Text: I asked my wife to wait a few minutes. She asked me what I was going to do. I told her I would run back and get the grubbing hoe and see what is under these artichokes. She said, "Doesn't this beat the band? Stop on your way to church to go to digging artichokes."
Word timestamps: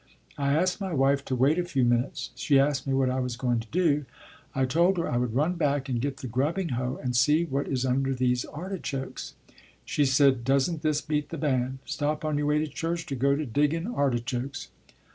I 0.35 0.53
asked 0.55 0.81
my 0.81 0.93
wife 0.95 1.23
to 1.25 1.35
wait 1.35 1.59
a 1.59 1.63
few 1.63 1.85
minutes. 1.85 2.31
She 2.33 2.57
asked 2.57 2.87
me 2.87 2.93
what 2.95 3.11
I 3.11 3.19
was 3.19 3.37
going 3.37 3.59
to 3.59 3.67
do. 3.67 4.05
I 4.55 4.65
told 4.65 4.97
her 4.97 5.07
I 5.07 5.17
would 5.17 5.35
run 5.35 5.53
back 5.53 5.87
and 5.89 6.01
get 6.01 6.17
the 6.17 6.27
grubbing 6.27 6.69
hoe 6.69 6.99
and 7.03 7.15
see 7.15 7.45
what 7.45 7.67
is 7.67 7.85
under 7.85 8.15
these 8.15 8.43
artichokes. 8.45 9.35
She 9.85 10.05
said, 10.05 10.43
"Doesn't 10.43 10.81
this 10.81 11.01
beat 11.01 11.29
the 11.29 11.37
band? 11.37 11.77
Stop 11.85 12.25
on 12.25 12.39
your 12.39 12.47
way 12.47 12.57
to 12.57 12.67
church 12.67 13.05
to 13.05 13.15
go 13.15 13.35
to 13.35 13.45
digging 13.45 13.93
artichokes." 13.93 14.69